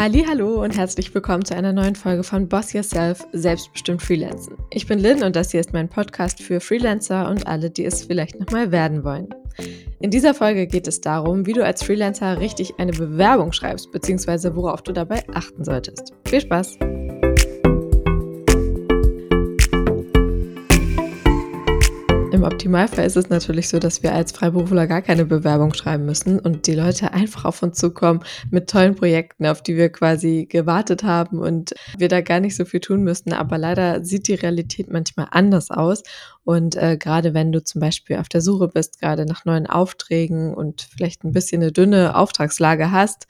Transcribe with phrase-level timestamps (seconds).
[0.00, 4.56] Hallo und herzlich willkommen zu einer neuen Folge von Boss Yourself Selbstbestimmt Freelancen.
[4.70, 8.04] Ich bin Lynn und das hier ist mein Podcast für Freelancer und alle, die es
[8.04, 9.28] vielleicht nochmal werden wollen.
[10.00, 14.56] In dieser Folge geht es darum, wie du als Freelancer richtig eine Bewerbung schreibst, beziehungsweise
[14.56, 16.14] worauf du dabei achten solltest.
[16.24, 16.78] Viel Spaß!
[22.40, 26.38] Im Optimalfall ist es natürlich so, dass wir als Freiberufler gar keine Bewerbung schreiben müssen
[26.38, 28.20] und die Leute einfach auf uns zukommen
[28.50, 32.64] mit tollen Projekten, auf die wir quasi gewartet haben und wir da gar nicht so
[32.64, 33.34] viel tun müssten.
[33.34, 36.02] Aber leider sieht die Realität manchmal anders aus.
[36.42, 40.54] Und äh, gerade wenn du zum Beispiel auf der Suche bist, gerade nach neuen Aufträgen
[40.54, 43.26] und vielleicht ein bisschen eine dünne Auftragslage hast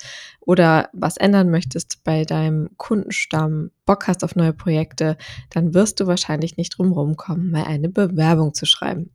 [0.51, 5.17] oder was ändern möchtest bei deinem Kundenstamm, Bock hast auf neue Projekte,
[5.51, 9.15] dann wirst du wahrscheinlich nicht drumherum kommen, mal eine Bewerbung zu schreiben.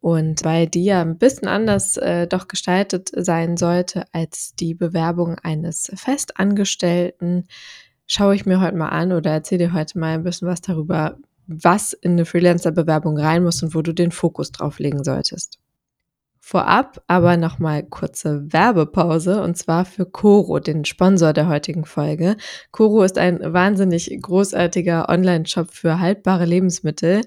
[0.00, 5.36] Und weil die ja ein bisschen anders äh, doch gestaltet sein sollte als die Bewerbung
[5.42, 7.44] eines Festangestellten,
[8.06, 11.18] schaue ich mir heute mal an oder erzähle dir heute mal ein bisschen was darüber,
[11.46, 15.61] was in eine Freelancer-Bewerbung rein muss und wo du den Fokus drauf legen solltest.
[16.44, 22.36] Vorab aber nochmal kurze Werbepause und zwar für Coro, den Sponsor der heutigen Folge.
[22.72, 27.20] Coro ist ein wahnsinnig großartiger Online-Shop für haltbare Lebensmittel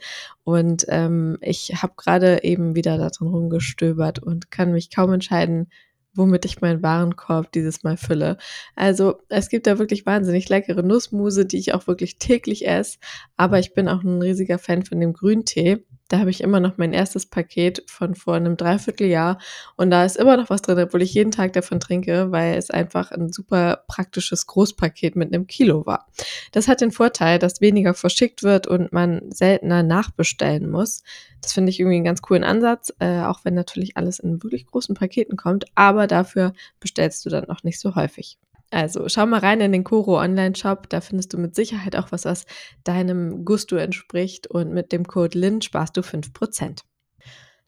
[0.43, 5.69] und ähm, ich habe gerade eben wieder darin rumgestöbert und kann mich kaum entscheiden,
[6.13, 8.37] womit ich meinen Warenkorb dieses Mal fülle.
[8.75, 12.97] Also es gibt da wirklich wahnsinnig leckere Nussmuse, die ich auch wirklich täglich esse.
[13.37, 15.85] Aber ich bin auch ein riesiger Fan von dem Grüntee.
[16.07, 19.39] Da habe ich immer noch mein erstes Paket von vor einem Dreivierteljahr
[19.75, 22.69] und da ist immer noch was drin, obwohl ich jeden Tag davon trinke, weil es
[22.69, 26.07] einfach ein super praktisches Großpaket mit einem Kilo war.
[26.51, 31.01] Das hat den Vorteil, dass weniger verschickt wird und man seltener nachbestellen muss.
[31.41, 34.67] Das finde ich irgendwie einen ganz coolen Ansatz, äh, auch wenn natürlich alles in wirklich
[34.67, 38.37] großen Paketen kommt, aber dafür bestellst du dann auch nicht so häufig.
[38.75, 42.25] Also schau mal rein in den Koro Online-Shop, da findest du mit Sicherheit auch was,
[42.25, 42.45] was
[42.83, 46.81] deinem Gusto entspricht und mit dem Code LIN sparst du 5%.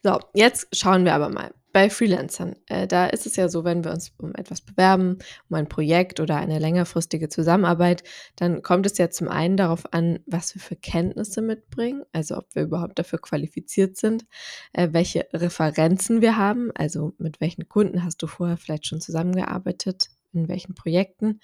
[0.02, 1.54] So, jetzt schauen wir aber mal.
[1.72, 5.56] Bei Freelancern, äh, da ist es ja so, wenn wir uns um etwas bewerben, um
[5.56, 8.04] ein Projekt oder eine längerfristige Zusammenarbeit,
[8.36, 12.54] dann kommt es ja zum einen darauf an, was wir für Kenntnisse mitbringen, also ob
[12.54, 14.26] wir überhaupt dafür qualifiziert sind,
[14.74, 20.08] äh, welche Referenzen wir haben, also mit welchen Kunden hast du vorher vielleicht schon zusammengearbeitet,
[20.38, 21.40] in welchen Projekten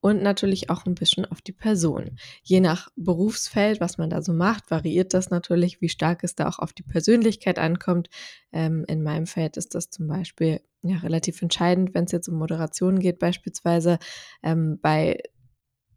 [0.00, 2.18] und natürlich auch ein bisschen auf die Person.
[2.42, 6.48] Je nach Berufsfeld, was man da so macht, variiert das natürlich, wie stark es da
[6.48, 8.08] auch auf die Persönlichkeit ankommt.
[8.52, 12.36] Ähm, in meinem Feld ist das zum Beispiel ja relativ entscheidend, wenn es jetzt um
[12.36, 13.98] Moderation geht, beispielsweise
[14.42, 15.20] ähm, bei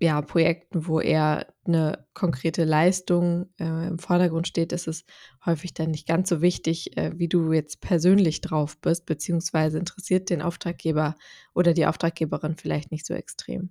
[0.02, 5.06] ja, Projekten, wo eher eine konkrete Leistung äh, im Vordergrund steht, ist es
[5.46, 10.32] häufig dann nicht ganz so wichtig, äh, wie du jetzt persönlich drauf bist, beziehungsweise interessiert
[10.32, 11.16] den Auftraggeber
[11.54, 13.70] oder die Auftraggeberin vielleicht nicht so extrem.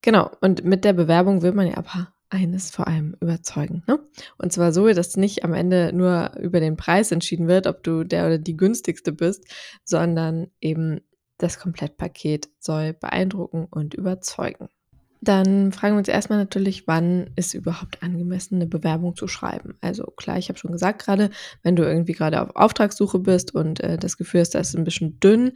[0.00, 3.84] Genau, und mit der Bewerbung will man ja aber eines vor allem überzeugen.
[3.86, 4.00] Ne?
[4.38, 8.02] Und zwar so, dass nicht am Ende nur über den Preis entschieden wird, ob du
[8.02, 9.44] der oder die günstigste bist,
[9.84, 11.00] sondern eben
[11.38, 14.68] das Komplettpaket soll beeindrucken und überzeugen.
[15.24, 19.76] Dann fragen wir uns erstmal natürlich, wann ist überhaupt angemessen, eine Bewerbung zu schreiben.
[19.80, 21.30] Also klar, ich habe schon gesagt gerade,
[21.62, 24.84] wenn du irgendwie gerade auf Auftragssuche bist und äh, das Gefühl hast, das ist ein
[24.84, 25.52] bisschen dünn,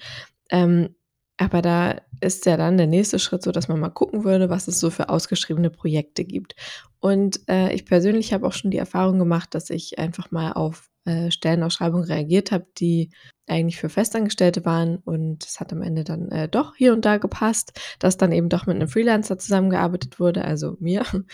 [0.51, 0.95] ähm,
[1.37, 4.69] aber da ist ja dann der nächste Schritt so, dass man mal gucken würde, was
[4.69, 6.55] es so für ausgeschriebene Projekte gibt.
[7.01, 10.89] Und äh, ich persönlich habe auch schon die Erfahrung gemacht, dass ich einfach mal auf
[11.07, 13.11] äh, Stellenausschreibungen reagiert habe, die
[13.49, 17.19] eigentlich für Festangestellte waren und es hat am Ende dann äh, doch hier und da
[17.19, 21.05] gepasst, dass dann eben doch mit einem Freelancer zusammengearbeitet wurde, also mir.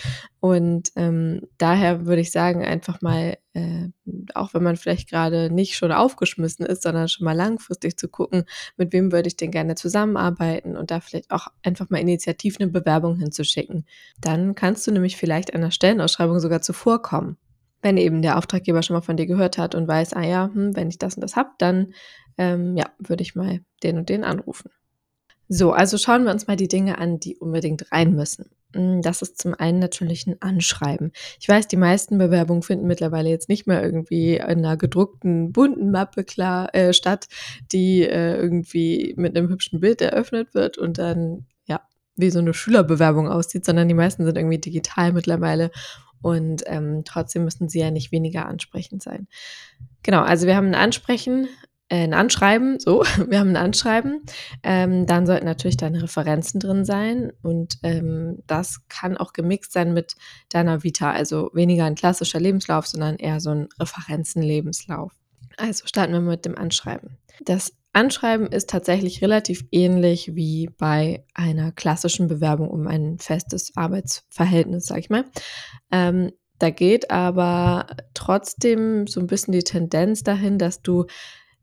[0.40, 3.88] Und ähm, daher würde ich sagen, einfach mal, äh,
[4.34, 8.44] auch wenn man vielleicht gerade nicht schon aufgeschmissen ist, sondern schon mal langfristig zu gucken,
[8.76, 12.70] mit wem würde ich denn gerne zusammenarbeiten und da vielleicht auch einfach mal initiativ eine
[12.70, 13.86] Bewerbung hinzuschicken.
[14.20, 17.36] Dann kannst du nämlich vielleicht einer Stellenausschreibung sogar zuvorkommen
[17.82, 20.74] wenn eben der Auftraggeber schon mal von dir gehört hat und weiß, ah ja, hm,
[20.74, 21.92] wenn ich das und das habe, dann
[22.38, 24.70] ähm, ja, würde ich mal den und den anrufen.
[25.48, 28.46] So, also schauen wir uns mal die Dinge an, die unbedingt rein müssen.
[28.74, 31.12] Hm, das ist zum einen natürlich ein Anschreiben.
[31.40, 35.90] Ich weiß, die meisten Bewerbungen finden mittlerweile jetzt nicht mehr irgendwie in einer gedruckten, bunten
[35.90, 37.28] Mappe klar äh, statt,
[37.70, 41.80] die äh, irgendwie mit einem hübschen Bild eröffnet wird und dann ja
[42.16, 45.70] wie so eine Schülerbewerbung aussieht, sondern die meisten sind irgendwie digital mittlerweile
[46.22, 49.28] und ähm, trotzdem müssen sie ja nicht weniger ansprechend sein.
[50.02, 51.48] Genau, also wir haben ein Ansprechen,
[51.88, 54.22] äh, ein Anschreiben, so, wir haben ein Anschreiben.
[54.62, 59.92] Ähm, dann sollten natürlich deine Referenzen drin sein und ähm, das kann auch gemixt sein
[59.92, 60.14] mit
[60.48, 65.12] deiner Vita, also weniger ein klassischer Lebenslauf, sondern eher so ein Referenzenlebenslauf.
[65.58, 67.18] Also starten wir mit dem Anschreiben.
[67.44, 74.86] Das Anschreiben ist tatsächlich relativ ähnlich wie bei einer klassischen Bewerbung um ein festes Arbeitsverhältnis,
[74.86, 75.24] sag ich mal.
[75.90, 81.06] Ähm, da geht aber trotzdem so ein bisschen die Tendenz dahin, dass du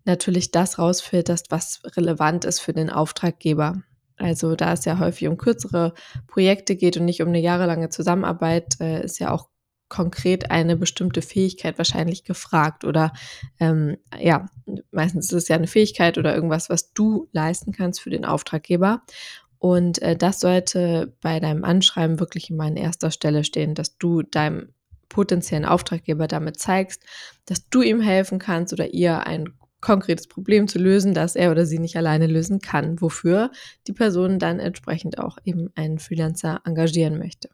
[0.05, 3.81] natürlich das rausfilterst, was relevant ist für den Auftraggeber.
[4.17, 5.93] Also da es ja häufig um kürzere
[6.27, 9.49] Projekte geht und nicht um eine jahrelange Zusammenarbeit, äh, ist ja auch
[9.89, 13.12] konkret eine bestimmte Fähigkeit wahrscheinlich gefragt oder
[13.59, 14.45] ähm, ja,
[14.91, 19.01] meistens ist es ja eine Fähigkeit oder irgendwas, was du leisten kannst für den Auftraggeber.
[19.57, 24.21] Und äh, das sollte bei deinem Anschreiben wirklich immer an erster Stelle stehen, dass du
[24.21, 24.74] deinem
[25.09, 27.03] potenziellen Auftraggeber damit zeigst,
[27.45, 29.50] dass du ihm helfen kannst oder ihr ein
[29.81, 33.51] konkretes Problem zu lösen, das er oder sie nicht alleine lösen kann, wofür
[33.88, 37.50] die Person dann entsprechend auch eben einen Freelancer engagieren möchte.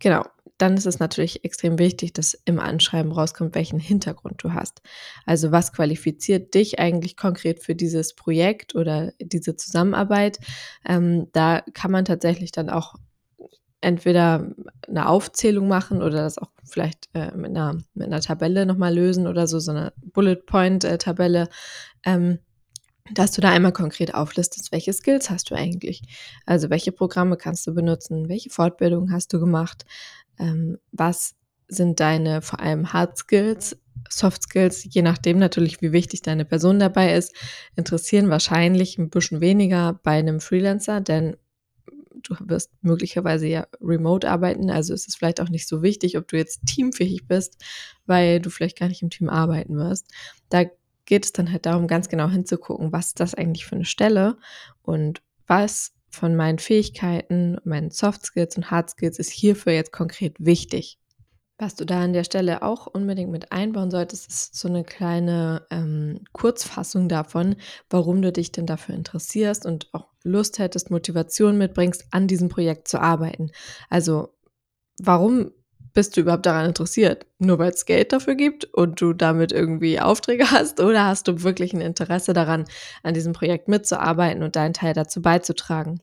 [0.00, 0.24] Genau,
[0.58, 4.82] dann ist es natürlich extrem wichtig, dass im Anschreiben rauskommt, welchen Hintergrund du hast.
[5.26, 10.38] Also was qualifiziert dich eigentlich konkret für dieses Projekt oder diese Zusammenarbeit?
[10.86, 12.94] Ähm, da kann man tatsächlich dann auch
[13.80, 14.50] entweder
[14.88, 19.26] eine Aufzählung machen oder das auch vielleicht äh, mit, einer, mit einer Tabelle nochmal lösen
[19.26, 21.48] oder so, so eine Bullet-Point-Tabelle.
[22.04, 22.38] Ähm,
[23.12, 26.02] dass du da einmal konkret auflistest, welche Skills hast du eigentlich?
[26.46, 28.28] Also welche Programme kannst du benutzen?
[28.28, 29.84] Welche Fortbildungen hast du gemacht?
[30.38, 31.34] Ähm, was
[31.68, 33.76] sind deine vor allem Hard Skills,
[34.08, 37.34] Soft Skills, je nachdem natürlich, wie wichtig deine Person dabei ist,
[37.76, 41.36] interessieren wahrscheinlich ein bisschen weniger bei einem Freelancer, denn
[42.22, 46.28] du wirst möglicherweise ja remote arbeiten, also ist es vielleicht auch nicht so wichtig, ob
[46.28, 47.62] du jetzt teamfähig bist,
[48.06, 50.10] weil du vielleicht gar nicht im Team arbeiten wirst.
[50.48, 50.64] Da
[51.06, 54.36] geht es dann halt darum, ganz genau hinzugucken, was ist das eigentlich für eine Stelle
[54.82, 60.36] und was von meinen Fähigkeiten, meinen Soft Skills und Hard Skills ist hierfür jetzt konkret
[60.38, 60.98] wichtig.
[61.58, 65.64] Was du da an der Stelle auch unbedingt mit einbauen solltest, ist so eine kleine
[65.70, 67.56] ähm, Kurzfassung davon,
[67.88, 72.88] warum du dich denn dafür interessierst und auch Lust hättest, Motivation mitbringst, an diesem Projekt
[72.88, 73.50] zu arbeiten.
[73.88, 74.34] Also
[75.00, 75.52] warum
[75.94, 77.26] bist du überhaupt daran interessiert?
[77.38, 80.80] Nur weil es Geld dafür gibt und du damit irgendwie Aufträge hast?
[80.80, 82.64] Oder hast du wirklich ein Interesse daran,
[83.02, 86.00] an diesem Projekt mitzuarbeiten und deinen Teil dazu beizutragen?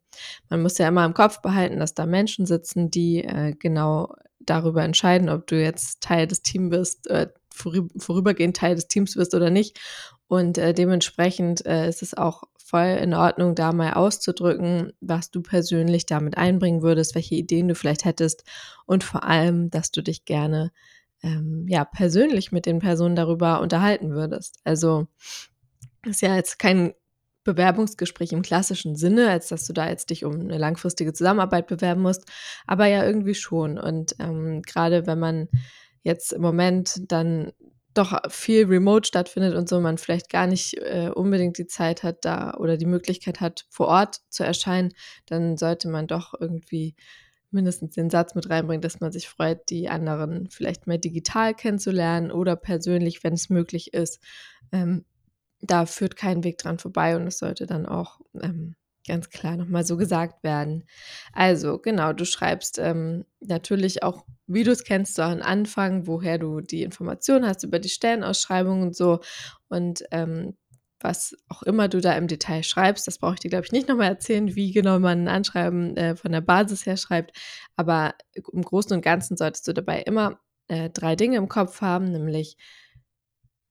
[0.49, 4.83] Man muss ja immer im Kopf behalten, dass da Menschen sitzen, die äh, genau darüber
[4.83, 9.49] entscheiden, ob du jetzt Teil des Teams bist, äh, vorübergehend Teil des Teams bist oder
[9.49, 9.79] nicht.
[10.27, 15.41] Und äh, dementsprechend äh, ist es auch voll in Ordnung, da mal auszudrücken, was du
[15.41, 18.45] persönlich damit einbringen würdest, welche Ideen du vielleicht hättest
[18.85, 20.71] und vor allem, dass du dich gerne
[21.21, 24.59] ähm, ja persönlich mit den Personen darüber unterhalten würdest.
[24.63, 25.07] Also
[26.05, 26.93] ist ja jetzt kein
[27.43, 32.01] Bewerbungsgespräch im klassischen Sinne, als dass du da jetzt dich um eine langfristige Zusammenarbeit bewerben
[32.01, 32.23] musst,
[32.67, 33.77] aber ja irgendwie schon.
[33.77, 35.49] Und ähm, gerade wenn man
[36.03, 37.51] jetzt im Moment dann
[37.93, 42.23] doch viel remote stattfindet und so, man vielleicht gar nicht äh, unbedingt die Zeit hat
[42.23, 44.93] da oder die Möglichkeit hat, vor Ort zu erscheinen,
[45.25, 46.95] dann sollte man doch irgendwie
[47.51, 52.31] mindestens den Satz mit reinbringen, dass man sich freut, die anderen vielleicht mehr digital kennenzulernen
[52.31, 54.21] oder persönlich, wenn es möglich ist.
[54.71, 55.05] Ähm,
[55.59, 58.75] da führt kein Weg dran vorbei und es sollte dann auch ähm,
[59.07, 60.85] ganz klar nochmal so gesagt werden.
[61.33, 66.37] Also genau, du schreibst ähm, natürlich auch, wie du es kennst, so an Anfang, woher
[66.37, 69.19] du die Informationen hast über die Stellenausschreibung und so.
[69.69, 70.55] Und ähm,
[70.99, 73.87] was auch immer du da im Detail schreibst, das brauche ich dir, glaube ich, nicht
[73.87, 77.35] nochmal erzählen, wie genau man ein Anschreiben äh, von der Basis her schreibt.
[77.75, 82.11] Aber im Großen und Ganzen solltest du dabei immer äh, drei Dinge im Kopf haben,
[82.11, 82.57] nämlich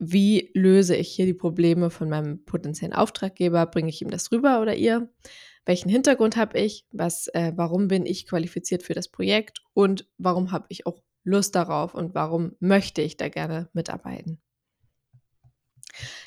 [0.00, 3.66] wie löse ich hier die Probleme von meinem potenziellen Auftraggeber?
[3.66, 5.10] Bringe ich ihm das rüber oder ihr?
[5.66, 6.86] Welchen Hintergrund habe ich?
[6.90, 9.60] Was, äh, warum bin ich qualifiziert für das Projekt?
[9.74, 11.94] Und warum habe ich auch Lust darauf?
[11.94, 14.40] Und warum möchte ich da gerne mitarbeiten?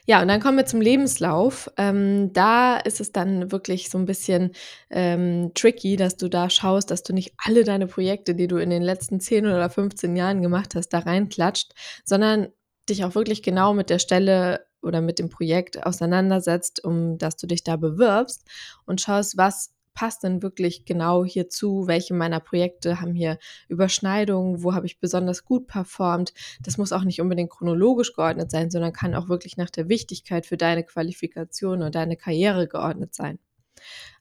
[0.05, 1.71] Ja, und dann kommen wir zum Lebenslauf.
[1.77, 4.51] Ähm, da ist es dann wirklich so ein bisschen
[4.91, 8.69] ähm, tricky, dass du da schaust, dass du nicht alle deine Projekte, die du in
[8.69, 11.73] den letzten 10 oder 15 Jahren gemacht hast, da reinklatscht,
[12.05, 12.49] sondern
[12.89, 17.47] dich auch wirklich genau mit der Stelle oder mit dem Projekt auseinandersetzt, um dass du
[17.47, 18.45] dich da bewirbst
[18.85, 23.37] und schaust, was passt denn wirklich genau hierzu, welche meiner Projekte haben hier
[23.67, 26.33] Überschneidungen, wo habe ich besonders gut performt.
[26.61, 30.45] Das muss auch nicht unbedingt chronologisch geordnet sein, sondern kann auch wirklich nach der Wichtigkeit
[30.45, 33.39] für deine Qualifikation und deine Karriere geordnet sein.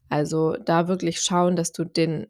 [0.08, 2.26] Also da wirklich schauen, dass du den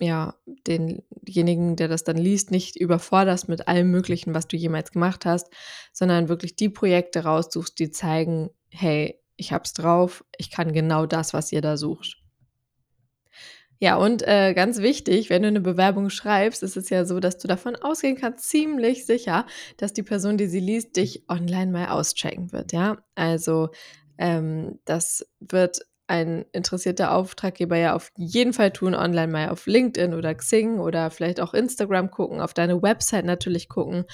[0.00, 0.34] ja,
[0.66, 5.48] denjenigen, der das dann liest, nicht überforderst mit allem Möglichen, was du jemals gemacht hast,
[5.92, 11.32] sondern wirklich die Projekte raussuchst, die zeigen, hey, ich hab's drauf, ich kann genau das,
[11.34, 12.18] was ihr da sucht.
[13.80, 17.38] Ja, und äh, ganz wichtig, wenn du eine Bewerbung schreibst, ist es ja so, dass
[17.38, 21.88] du davon ausgehen kannst, ziemlich sicher, dass die Person, die sie liest, dich online mal
[21.88, 22.98] auschecken wird, ja.
[23.14, 23.70] Also
[24.20, 30.14] Ähm, das wird ein interessierter Auftraggeber ja auf jeden Fall tun, online mal auf LinkedIn
[30.14, 34.04] oder Xing oder vielleicht auch Instagram gucken, auf deine Website natürlich gucken.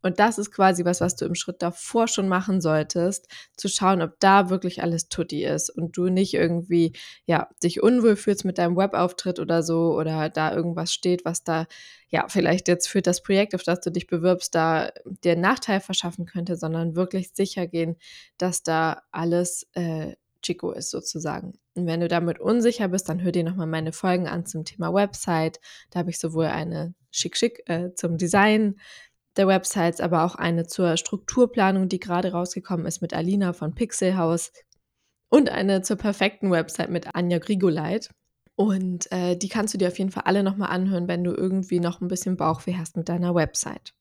[0.00, 3.26] Und das ist quasi was, was du im Schritt davor schon machen solltest,
[3.56, 6.92] zu schauen, ob da wirklich alles tutti ist und du nicht irgendwie,
[7.26, 11.66] ja, dich unwohl fühlst mit deinem Webauftritt oder so oder da irgendwas steht, was da,
[12.08, 14.92] ja, vielleicht jetzt für das Projekt, auf das du dich bewirbst, da
[15.24, 17.96] dir Nachteil verschaffen könnte, sondern wirklich sicher gehen,
[18.38, 21.58] dass da alles äh, Chico ist sozusagen.
[21.74, 24.92] Und wenn du damit unsicher bist, dann hör dir nochmal meine Folgen an zum Thema
[24.92, 25.60] Website.
[25.90, 28.76] Da habe ich sowohl eine schick-schick äh, zum Design
[29.36, 34.52] der Websites, aber auch eine zur Strukturplanung, die gerade rausgekommen ist mit Alina von Pixelhaus
[35.28, 38.10] und eine zur perfekten Website mit Anja Grigoleit.
[38.56, 41.78] Und äh, die kannst du dir auf jeden Fall alle nochmal anhören, wenn du irgendwie
[41.78, 43.94] noch ein bisschen Bauchweh hast mit deiner Website.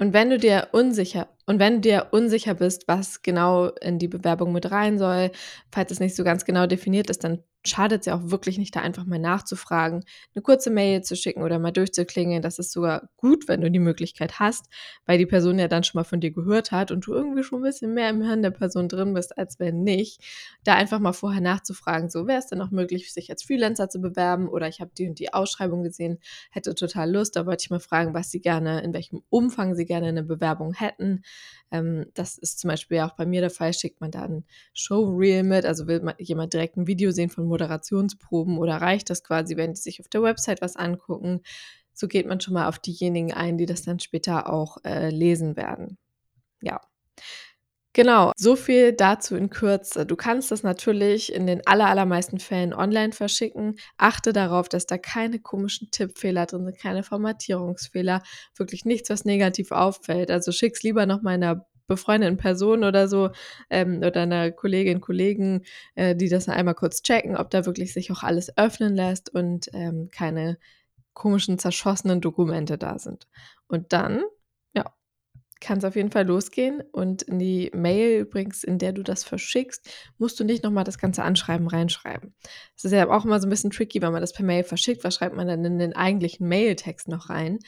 [0.00, 4.08] Und wenn du dir unsicher und wenn du dir unsicher bist, was genau in die
[4.08, 5.30] Bewerbung mit rein soll,
[5.70, 8.74] falls es nicht so ganz genau definiert ist, dann schadet es ja auch wirklich nicht,
[8.74, 12.40] da einfach mal nachzufragen, eine kurze Mail zu schicken oder mal durchzuklingeln.
[12.42, 14.66] Das ist sogar gut, wenn du die Möglichkeit hast,
[15.06, 17.60] weil die Person ja dann schon mal von dir gehört hat und du irgendwie schon
[17.60, 20.22] ein bisschen mehr im Hirn der Person drin bist, als wenn nicht.
[20.64, 24.00] Da einfach mal vorher nachzufragen, so wäre es denn auch möglich, sich als Freelancer zu
[24.00, 26.18] bewerben oder ich habe die und die Ausschreibung gesehen,
[26.50, 27.36] hätte total Lust.
[27.36, 30.72] Da wollte ich mal fragen, was sie gerne, in welchem Umfang sie gerne eine Bewerbung
[30.72, 31.22] hätten.
[31.70, 35.42] Ähm, das ist zum Beispiel auch bei mir der Fall, schickt man da ein Showreel
[35.42, 39.56] mit, also will man jemand direkt ein Video sehen von Moderationsproben oder reicht das quasi,
[39.56, 41.42] wenn die sich auf der Website was angucken?
[41.92, 45.56] So geht man schon mal auf diejenigen ein, die das dann später auch äh, lesen
[45.56, 45.98] werden.
[46.62, 46.80] Ja.
[47.92, 50.06] Genau, so viel dazu in Kürze.
[50.06, 53.76] Du kannst das natürlich in den allermeisten Fällen online verschicken.
[53.96, 58.22] Achte darauf, dass da keine komischen Tippfehler drin sind, keine Formatierungsfehler,
[58.56, 60.30] wirklich nichts, was negativ auffällt.
[60.30, 63.30] Also schick's lieber noch mal einer befreundeten Person oder so
[63.68, 65.64] ähm, oder einer Kollegin, Kollegen,
[65.96, 69.68] äh, die das einmal kurz checken, ob da wirklich sich auch alles öffnen lässt und
[69.74, 70.56] ähm, keine
[71.12, 73.26] komischen zerschossenen Dokumente da sind.
[73.66, 74.22] Und dann
[75.60, 76.82] kann es auf jeden Fall losgehen.
[76.92, 79.88] Und in die Mail übrigens, in der du das verschickst,
[80.18, 82.34] musst du nicht nochmal das ganze Anschreiben reinschreiben.
[82.74, 85.04] Das ist ja auch immer so ein bisschen tricky, wenn man das per Mail verschickt.
[85.04, 87.58] Was schreibt man dann in den eigentlichen Mailtext noch rein?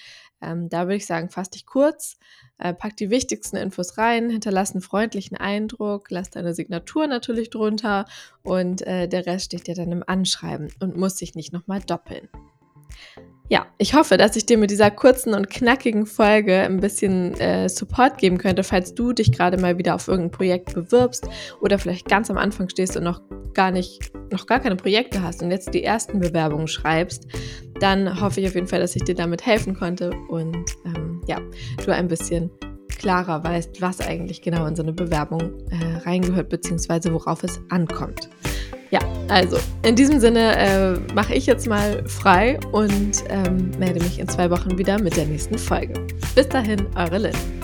[0.43, 2.19] Ähm, da würde ich sagen, fass dich kurz,
[2.59, 8.07] äh, pack die wichtigsten Infos rein, hinterlass einen freundlichen Eindruck, lass deine Signatur natürlich drunter
[8.43, 12.29] und äh, der Rest steht dir dann im Anschreiben und muss sich nicht nochmal doppeln.
[13.49, 17.69] Ja, ich hoffe, dass ich dir mit dieser kurzen und knackigen Folge ein bisschen äh,
[17.69, 21.29] Support geben könnte, falls du dich gerade mal wieder auf irgendein Projekt bewirbst
[21.61, 23.21] oder vielleicht ganz am Anfang stehst und noch
[23.53, 27.27] gar nicht, noch gar keine Projekte hast und jetzt die ersten Bewerbungen schreibst,
[27.81, 31.39] dann hoffe ich auf jeden Fall, dass ich dir damit helfen konnte und ähm, ja,
[31.85, 32.51] du ein bisschen
[32.89, 38.31] klarer weißt, was eigentlich genau in so eine Bewerbung äh, reingehört, beziehungsweise worauf es ankommt.
[38.93, 44.19] Ja, also in diesem Sinne äh, mache ich jetzt mal frei und ähm, melde mich
[44.19, 45.95] in zwei Wochen wieder mit der nächsten Folge.
[46.35, 47.62] Bis dahin, eure Lynn.